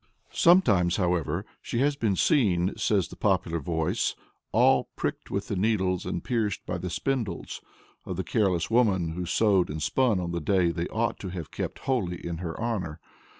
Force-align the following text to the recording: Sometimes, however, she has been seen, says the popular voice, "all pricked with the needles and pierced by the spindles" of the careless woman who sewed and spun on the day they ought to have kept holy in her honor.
Sometimes, 0.33 0.95
however, 0.95 1.45
she 1.61 1.77
has 1.81 1.95
been 1.95 2.15
seen, 2.15 2.75
says 2.75 3.07
the 3.09 3.15
popular 3.15 3.59
voice, 3.59 4.15
"all 4.51 4.89
pricked 4.95 5.29
with 5.29 5.47
the 5.47 5.55
needles 5.55 6.07
and 6.07 6.23
pierced 6.23 6.65
by 6.65 6.79
the 6.79 6.89
spindles" 6.89 7.61
of 8.03 8.15
the 8.17 8.23
careless 8.23 8.71
woman 8.71 9.09
who 9.09 9.27
sewed 9.27 9.69
and 9.69 9.79
spun 9.83 10.19
on 10.19 10.31
the 10.31 10.41
day 10.41 10.71
they 10.71 10.87
ought 10.87 11.19
to 11.19 11.29
have 11.29 11.51
kept 11.51 11.77
holy 11.85 12.15
in 12.25 12.37
her 12.39 12.59
honor. 12.59 12.99